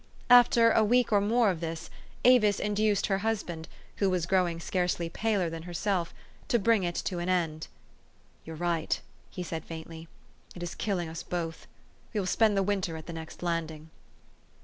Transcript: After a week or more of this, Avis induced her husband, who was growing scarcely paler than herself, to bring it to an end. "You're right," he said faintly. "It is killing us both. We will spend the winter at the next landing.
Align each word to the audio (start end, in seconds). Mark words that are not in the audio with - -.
After 0.31 0.71
a 0.71 0.83
week 0.83 1.11
or 1.11 1.21
more 1.21 1.51
of 1.51 1.59
this, 1.61 1.91
Avis 2.25 2.59
induced 2.59 3.05
her 3.05 3.19
husband, 3.19 3.67
who 3.97 4.09
was 4.09 4.25
growing 4.25 4.59
scarcely 4.59 5.09
paler 5.09 5.47
than 5.47 5.61
herself, 5.61 6.11
to 6.47 6.57
bring 6.57 6.81
it 6.81 6.95
to 6.95 7.19
an 7.19 7.29
end. 7.29 7.67
"You're 8.43 8.55
right," 8.55 8.99
he 9.29 9.43
said 9.43 9.63
faintly. 9.63 10.07
"It 10.55 10.63
is 10.63 10.73
killing 10.73 11.07
us 11.07 11.21
both. 11.21 11.67
We 12.15 12.19
will 12.19 12.25
spend 12.25 12.57
the 12.57 12.63
winter 12.63 12.97
at 12.97 13.05
the 13.05 13.13
next 13.13 13.43
landing. 13.43 13.91